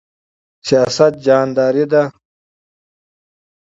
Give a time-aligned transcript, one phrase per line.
[0.67, 2.03] سیاست جهانداری ده